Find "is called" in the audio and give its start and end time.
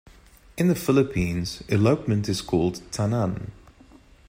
2.27-2.81